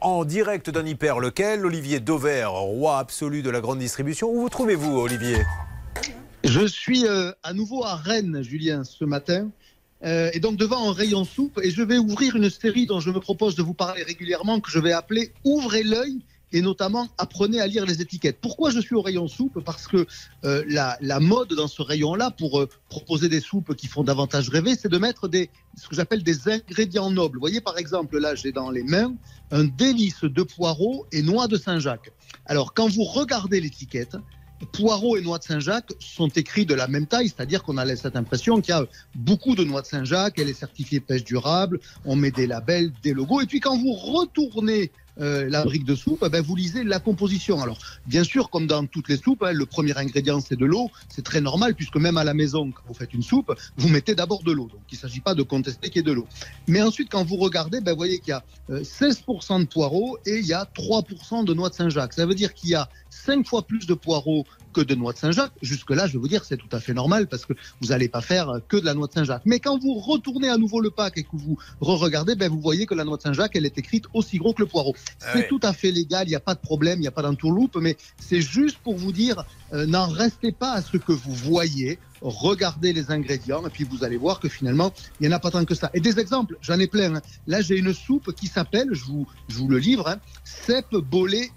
en 0.00 0.24
direct 0.24 0.70
d'un 0.70 0.86
hyper 0.86 1.18
lequel 1.18 1.66
Olivier 1.66 2.00
Dauvert, 2.00 2.52
roi 2.52 2.98
absolu 2.98 3.42
de 3.42 3.50
la 3.50 3.60
grande 3.60 3.78
distribution. 3.78 4.30
Où 4.30 4.40
vous 4.40 4.48
trouvez-vous, 4.48 4.98
Olivier? 4.98 5.38
Je 6.44 6.66
suis 6.66 7.06
euh, 7.06 7.32
à 7.42 7.52
nouveau 7.52 7.84
à 7.84 7.96
Rennes, 7.96 8.42
Julien, 8.42 8.84
ce 8.84 9.04
matin. 9.04 9.50
Euh, 10.02 10.30
et 10.32 10.40
donc 10.40 10.56
devant 10.56 10.88
un 10.88 10.92
rayon 10.92 11.24
soupe, 11.24 11.60
et 11.62 11.70
je 11.70 11.82
vais 11.82 11.98
ouvrir 11.98 12.36
une 12.36 12.48
série 12.48 12.86
dont 12.86 13.00
je 13.00 13.10
me 13.10 13.20
propose 13.20 13.54
de 13.54 13.62
vous 13.62 13.74
parler 13.74 14.02
régulièrement, 14.02 14.60
que 14.60 14.70
je 14.70 14.78
vais 14.78 14.92
appeler 14.92 15.32
Ouvrez 15.44 15.82
l'œil 15.82 16.20
et 16.52 16.62
notamment 16.62 17.08
apprenez 17.18 17.60
à 17.60 17.66
lire 17.66 17.86
les 17.86 18.00
étiquettes. 18.00 18.38
Pourquoi 18.40 18.70
je 18.70 18.80
suis 18.80 18.94
au 18.94 19.02
rayon 19.02 19.28
soupe 19.28 19.62
Parce 19.64 19.86
que 19.86 20.06
euh, 20.44 20.64
la, 20.68 21.20
mode 21.20 21.54
dans 21.54 21.68
ce 21.68 21.82
rayon-là, 21.82 22.30
pour 22.30 22.60
euh, 22.60 22.68
proposer 22.88 23.28
des 23.28 23.40
soupes 23.40 23.74
qui 23.74 23.86
font 23.86 24.04
davantage 24.04 24.48
rêver, 24.48 24.74
c'est 24.76 24.88
de 24.88 24.98
mettre 24.98 25.28
ce 25.76 25.88
que 25.88 25.94
j'appelle 25.94 26.22
des 26.22 26.48
ingrédients 26.48 27.10
nobles. 27.10 27.36
Vous 27.36 27.40
voyez 27.40 27.60
par 27.60 27.78
exemple, 27.78 28.18
là 28.18 28.34
j'ai 28.34 28.52
dans 28.52 28.70
les 28.70 28.82
mains 28.82 29.14
un 29.50 29.64
délice 29.64 30.22
de 30.22 30.42
poireaux 30.42 31.06
et 31.12 31.22
noix 31.22 31.48
de 31.48 31.56
Saint-Jacques. 31.56 32.12
Alors 32.46 32.74
quand 32.74 32.88
vous 32.88 33.04
regardez 33.04 33.60
l'étiquette, 33.60 34.16
poireaux 34.66 35.16
et 35.16 35.22
noix 35.22 35.38
de 35.38 35.44
Saint-Jacques 35.44 35.92
sont 35.98 36.28
écrits 36.28 36.66
de 36.66 36.74
la 36.74 36.86
même 36.88 37.06
taille, 37.06 37.28
c'est-à-dire 37.28 37.62
qu'on 37.62 37.78
a 37.78 37.96
cette 37.96 38.16
impression 38.16 38.60
qu'il 38.60 38.74
y 38.74 38.78
a 38.78 38.86
beaucoup 39.14 39.54
de 39.54 39.64
noix 39.64 39.82
de 39.82 39.86
Saint-Jacques, 39.86 40.38
elle 40.38 40.48
est 40.48 40.54
certifiée 40.54 41.00
pêche 41.00 41.24
durable, 41.24 41.80
on 42.04 42.16
met 42.16 42.30
des 42.30 42.46
labels, 42.46 42.92
des 43.02 43.12
logos, 43.12 43.40
et 43.40 43.46
puis 43.46 43.60
quand 43.60 43.76
vous 43.76 43.92
retournez 43.92 44.92
euh, 45.20 45.48
la 45.48 45.64
brique 45.64 45.84
de 45.84 45.94
soupe, 45.94 46.26
ben, 46.28 46.40
vous 46.40 46.56
lisez 46.56 46.84
la 46.84 47.00
composition. 47.00 47.60
Alors, 47.60 47.78
bien 48.06 48.24
sûr, 48.24 48.50
comme 48.50 48.66
dans 48.66 48.86
toutes 48.86 49.08
les 49.08 49.16
soupes, 49.16 49.42
hein, 49.42 49.52
le 49.52 49.66
premier 49.66 49.96
ingrédient 49.96 50.40
c'est 50.40 50.56
de 50.56 50.64
l'eau. 50.64 50.90
C'est 51.08 51.24
très 51.24 51.40
normal 51.40 51.74
puisque 51.74 51.96
même 51.96 52.16
à 52.16 52.24
la 52.24 52.34
maison, 52.34 52.70
quand 52.70 52.82
vous 52.86 52.94
faites 52.94 53.12
une 53.12 53.22
soupe, 53.22 53.54
vous 53.76 53.88
mettez 53.88 54.14
d'abord 54.14 54.42
de 54.42 54.52
l'eau. 54.52 54.68
Donc, 54.68 54.80
il 54.90 54.94
ne 54.94 55.00
s'agit 55.00 55.20
pas 55.20 55.34
de 55.34 55.42
contester 55.42 55.88
qu'il 55.88 55.96
y 55.96 56.00
ait 56.00 56.08
de 56.08 56.12
l'eau. 56.12 56.26
Mais 56.68 56.82
ensuite, 56.82 57.10
quand 57.10 57.24
vous 57.24 57.36
regardez, 57.36 57.80
ben, 57.80 57.92
vous 57.92 57.98
voyez 57.98 58.18
qu'il 58.18 58.30
y 58.30 58.32
a 58.32 58.44
16% 58.70 59.20
euh, 59.52 59.58
de 59.60 59.64
poireaux 59.64 60.18
et 60.26 60.38
il 60.38 60.46
y 60.46 60.54
a 60.54 60.64
3% 60.64 61.44
de 61.44 61.54
noix 61.54 61.68
de 61.68 61.74
Saint-Jacques. 61.74 62.14
Ça 62.14 62.26
veut 62.26 62.34
dire 62.34 62.54
qu'il 62.54 62.70
y 62.70 62.74
a 62.74 62.88
5 63.10 63.46
fois 63.46 63.62
plus 63.62 63.86
de 63.86 63.94
poireaux 63.94 64.46
que 64.72 64.80
de 64.80 64.94
noix 64.94 65.12
de 65.12 65.18
Saint-Jacques. 65.18 65.52
Jusque-là, 65.62 66.06
je 66.06 66.12
vais 66.12 66.18
vous 66.18 66.28
dire, 66.28 66.44
c'est 66.44 66.56
tout 66.56 66.68
à 66.72 66.80
fait 66.80 66.94
normal 66.94 67.26
parce 67.26 67.44
que 67.44 67.52
vous 67.80 67.88
n'allez 67.88 68.08
pas 68.08 68.20
faire 68.20 68.60
que 68.68 68.76
de 68.76 68.84
la 68.84 68.94
noix 68.94 69.08
de 69.08 69.12
Saint-Jacques. 69.12 69.42
Mais 69.44 69.58
quand 69.58 69.78
vous 69.78 69.94
retournez 69.94 70.48
à 70.48 70.56
nouveau 70.56 70.80
le 70.80 70.90
pack 70.90 71.18
et 71.18 71.24
que 71.24 71.28
vous 71.32 71.58
re-regardez, 71.80 72.34
ben, 72.34 72.48
vous 72.50 72.60
voyez 72.60 72.86
que 72.86 72.94
la 72.94 73.04
noix 73.04 73.16
de 73.16 73.22
Saint-Jacques, 73.22 73.56
elle 73.56 73.66
est 73.66 73.78
écrite 73.78 74.04
aussi 74.14 74.38
gros 74.38 74.54
que 74.54 74.62
le 74.62 74.68
poireau. 74.68 74.94
Ah 75.22 75.30
c'est 75.32 75.48
tout 75.48 75.60
à 75.62 75.72
fait 75.72 75.90
légal, 75.90 76.26
il 76.26 76.30
n'y 76.30 76.36
a 76.36 76.40
pas 76.40 76.54
de 76.54 76.60
problème, 76.60 76.98
il 76.98 77.02
n'y 77.02 77.08
a 77.08 77.12
pas 77.12 77.22
d'entourloupe, 77.22 77.76
mais 77.76 77.96
c'est 78.18 78.40
juste 78.40 78.78
pour 78.78 78.96
vous 78.96 79.12
dire, 79.12 79.44
euh, 79.72 79.86
n'en 79.86 80.06
restez 80.06 80.52
pas 80.52 80.72
à 80.72 80.82
ce 80.82 80.96
que 80.96 81.12
vous 81.12 81.34
voyez, 81.34 81.98
regardez 82.22 82.92
les 82.92 83.10
ingrédients 83.10 83.66
et 83.66 83.70
puis 83.70 83.84
vous 83.84 84.04
allez 84.04 84.16
voir 84.16 84.40
que 84.40 84.48
finalement, 84.48 84.92
il 85.20 85.28
n'y 85.28 85.32
en 85.32 85.36
a 85.36 85.40
pas 85.40 85.50
tant 85.50 85.64
que 85.64 85.74
ça. 85.74 85.90
Et 85.94 86.00
des 86.00 86.18
exemples, 86.18 86.56
j'en 86.60 86.78
ai 86.78 86.86
plein. 86.86 87.16
Hein. 87.16 87.22
Là, 87.46 87.60
j'ai 87.60 87.78
une 87.78 87.94
soupe 87.94 88.32
qui 88.34 88.46
s'appelle, 88.46 88.88
je 88.92 89.04
vous, 89.04 89.26
je 89.48 89.58
vous 89.58 89.68
le 89.68 89.78
livre, 89.78 90.08
hein, 90.08 90.18
cèpe, 90.44 90.94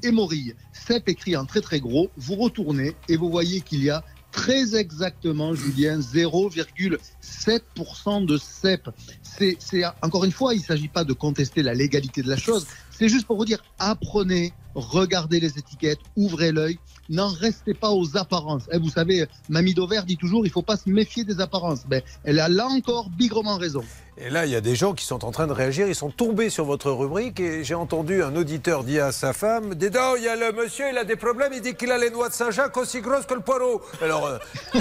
et 0.04 0.12
morille. 0.12 0.56
Cèpe 0.72 1.10
écrit 1.10 1.36
en 1.36 1.46
très 1.46 1.62
très 1.62 1.80
gros, 1.80 2.10
vous 2.18 2.36
retournez 2.36 2.96
et 3.10 3.18
vous 3.18 3.30
voyez 3.30 3.62
qu'il 3.62 3.84
y 3.84 3.90
a 3.90 4.04
très 4.34 4.76
exactement, 4.76 5.54
Julien, 5.54 6.00
0,7% 6.00 8.26
de 8.26 8.38
cèpe. 8.38 8.90
C'est, 9.22 9.58
encore 10.02 10.26
une 10.26 10.32
fois, 10.32 10.56
il 10.56 10.60
ne 10.60 10.66
s'agit 10.66 10.90
pas 10.90 11.06
de 11.06 11.14
contester 11.14 11.62
la 11.62 11.74
légalité 11.74 12.24
de 12.24 12.30
la 12.30 12.38
chose, 12.38 12.66
c'est 12.98 13.10
juste 13.10 13.26
pour 13.26 13.38
vous 13.38 13.46
dire, 13.46 13.64
apprenez, 13.80 14.54
regardez 14.76 15.40
les 15.40 15.58
étiquettes, 15.58 16.00
ouvrez 16.16 16.52
l'œil, 16.52 16.80
n'en 17.10 17.30
restez 17.30 17.74
pas 17.74 17.92
aux 17.92 18.18
apparences. 18.18 18.64
Et 18.72 18.76
eh, 18.76 18.78
vous 18.78 18.90
savez, 18.90 19.26
Mamie 19.50 19.74
Dover 19.74 20.02
dit 20.06 20.18
toujours, 20.18 20.46
il 20.46 20.50
ne 20.50 20.54
faut 20.54 20.62
pas 20.62 20.78
se 20.78 20.90
méfier 20.90 21.24
des 21.24 21.42
apparences. 21.42 21.86
Ben, 21.88 22.02
elle 22.24 22.40
a 22.40 22.50
là 22.50 22.68
encore 22.68 23.10
bigrement 23.10 23.58
raison. 23.58 23.84
Et 24.16 24.30
là, 24.30 24.46
il 24.46 24.52
y 24.52 24.56
a 24.56 24.62
des 24.62 24.76
gens 24.76 24.94
qui 24.94 25.06
sont 25.06 25.26
en 25.26 25.32
train 25.32 25.48
de 25.48 25.54
réagir. 25.54 25.88
Ils 25.88 25.96
sont 25.96 26.12
tombés 26.12 26.52
sur 26.52 26.66
votre 26.66 26.92
rubrique 26.92 27.40
et 27.40 27.64
j'ai 27.64 27.74
entendu 27.74 28.22
un 28.22 28.36
auditeur 28.36 28.84
dire 28.84 29.06
à 29.06 29.12
sa 29.12 29.34
femme 29.34 29.74
Dédon, 29.74 30.16
il 30.18 30.24
y 30.24 30.28
a 30.28 30.36
le 30.36 30.52
monsieur, 30.52 30.86
il 30.92 30.98
a 31.00 31.04
des 31.04 31.16
problèmes. 31.16 31.52
Il 31.54 31.62
dit 31.62 31.74
qu'il 31.74 31.92
a 31.92 31.98
les 31.98 32.12
noix 32.12 32.30
de 32.30 32.34
Saint-Jacques 32.34 32.78
aussi 32.78 33.02
grosses 33.02 33.26
que 33.26 33.34
le 33.34 33.40
poireau. 33.40 33.82
Alors, 34.04 34.28
euh, 34.28 34.38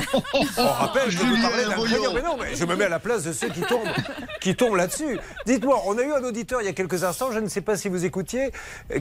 on 0.59 0.67
rappelle, 0.67 1.11
je 1.11 1.19
vous 1.19 1.41
parlais 1.41 1.65
d'un 1.65 2.13
Mais 2.13 2.23
non, 2.23 2.37
mais 2.39 2.55
je 2.55 2.65
me 2.67 2.77
mets 2.77 2.85
à 2.85 2.91
la 2.91 2.99
place 2.99 3.25
de 3.25 3.33
ceux 3.33 3.49
qui 3.49 3.63
tombent, 3.63 3.89
qui 4.43 4.55
tombent 4.55 4.77
là-dessus. 4.77 5.19
Dites-moi, 5.47 5.81
on 5.87 5.97
a 5.97 6.03
eu 6.03 6.13
un 6.13 6.25
auditeur 6.25 6.61
il 6.61 6.67
y 6.67 6.69
a 6.69 6.75
quelques 6.75 7.03
instants, 7.03 7.33
je 7.33 7.39
ne 7.39 7.49
sais 7.49 7.63
pas 7.63 7.79
si 7.79 7.89
vous 7.89 8.02
écoutiez, 8.05 8.51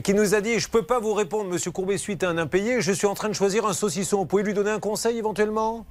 qui 0.02 0.14
nous 0.14 0.34
a 0.34 0.40
dit 0.40 0.58
Je 0.58 0.66
ne 0.66 0.72
peux 0.72 0.82
pas 0.82 1.00
vous 1.00 1.14
répondre, 1.14 1.50
monsieur 1.50 1.70
Courbet, 1.70 1.98
suite 1.98 2.22
à 2.22 2.30
un 2.30 2.38
impayé. 2.38 2.80
Je 2.80 2.92
suis 2.92 3.06
en 3.06 3.14
train 3.14 3.28
de 3.28 3.34
choisir 3.34 3.66
un 3.66 3.72
saucisson. 3.72 4.18
Vous 4.18 4.26
pouvez 4.26 4.42
lui 4.42 4.54
donner 4.54 4.70
un 4.70 4.80
conseil 4.80 5.18
éventuellement? 5.18 5.86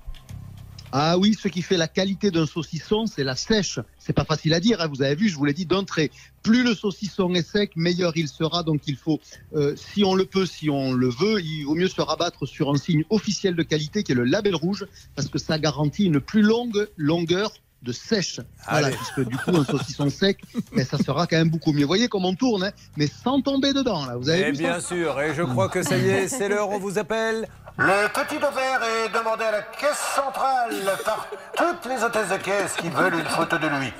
Ah 0.93 1.17
oui, 1.17 1.37
ce 1.41 1.47
qui 1.47 1.61
fait 1.61 1.77
la 1.77 1.87
qualité 1.87 2.31
d'un 2.31 2.45
saucisson, 2.45 3.05
c'est 3.05 3.23
la 3.23 3.37
sèche. 3.37 3.79
C'est 3.97 4.11
pas 4.11 4.25
facile 4.25 4.53
à 4.53 4.59
dire, 4.59 4.81
hein. 4.81 4.89
vous 4.93 5.01
avez 5.01 5.15
vu, 5.15 5.29
je 5.29 5.37
vous 5.37 5.45
l'ai 5.45 5.53
dit 5.53 5.65
d'entrée. 5.65 6.11
Plus 6.43 6.63
le 6.63 6.75
saucisson 6.75 7.33
est 7.33 7.47
sec, 7.49 7.71
meilleur 7.77 8.11
il 8.17 8.27
sera. 8.27 8.63
Donc 8.63 8.81
il 8.87 8.97
faut, 8.97 9.21
euh, 9.55 9.73
si 9.77 10.03
on 10.03 10.15
le 10.15 10.25
peut, 10.25 10.45
si 10.45 10.69
on 10.69 10.91
le 10.91 11.07
veut, 11.07 11.39
il 11.39 11.63
vaut 11.63 11.75
mieux 11.75 11.87
se 11.87 12.01
rabattre 12.01 12.45
sur 12.45 12.69
un 12.69 12.75
signe 12.75 13.05
officiel 13.09 13.55
de 13.55 13.63
qualité 13.63 14.03
qui 14.03 14.11
est 14.11 14.15
le 14.15 14.25
label 14.25 14.53
rouge, 14.53 14.85
parce 15.15 15.29
que 15.29 15.39
ça 15.39 15.57
garantit 15.59 16.05
une 16.05 16.19
plus 16.19 16.41
longue 16.41 16.89
longueur 16.97 17.53
de 17.81 17.91
sèche. 17.91 18.39
Voilà, 18.69 18.89
puisque 18.89 19.27
du 19.27 19.37
coup, 19.37 19.55
un 19.55 19.65
saucisson 19.65 20.09
sec, 20.09 20.39
mais 20.71 20.83
ça 20.91 20.97
sera 20.97 21.27
quand 21.27 21.37
même 21.37 21.49
beaucoup 21.49 21.73
mieux. 21.73 21.81
Vous 21.81 21.87
voyez 21.87 22.07
comment 22.07 22.29
on 22.29 22.35
tourne, 22.35 22.63
hein, 22.63 22.71
mais 22.97 23.07
sans 23.07 23.41
tomber 23.41 23.73
dedans. 23.73 24.05
Là. 24.05 24.15
Vous 24.17 24.29
avez 24.29 24.49
et 24.49 24.51
bien 24.51 24.79
sûr, 24.79 25.19
et 25.19 25.33
je 25.33 25.43
crois 25.43 25.69
que 25.69 25.83
ça 25.83 25.97
y 25.97 26.09
est, 26.09 26.27
c'est 26.27 26.49
l'heure, 26.49 26.69
on 26.69 26.79
vous 26.79 26.97
appelle. 26.97 27.47
Le 27.77 28.07
petit 28.09 28.37
verre 28.37 28.81
est 28.83 29.09
demandé 29.17 29.43
à 29.43 29.51
la 29.51 29.61
caisse 29.61 29.97
centrale 30.15 30.75
par 31.05 31.27
toutes 31.55 31.89
les 31.89 32.03
hôtesses 32.03 32.29
de 32.29 32.37
caisse 32.37 32.75
qui 32.75 32.89
veulent 32.89 33.15
une 33.15 33.25
photo 33.25 33.57
de 33.57 33.67
lui. 33.67 33.93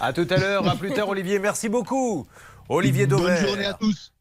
À 0.00 0.12
tout 0.12 0.26
à 0.30 0.36
l'heure, 0.36 0.68
à 0.68 0.74
plus 0.74 0.92
tard, 0.92 1.08
Olivier. 1.08 1.38
Merci 1.38 1.68
beaucoup. 1.68 2.26
Olivier 2.68 3.06
Dauvert. 3.06 3.40
Bonne 3.40 3.48
journée 3.48 3.66
à 3.66 3.74
tous. 3.74 4.12